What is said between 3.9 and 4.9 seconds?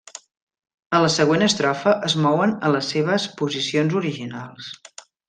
originals.